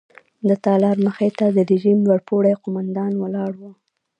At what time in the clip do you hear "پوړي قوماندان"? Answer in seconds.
2.27-3.11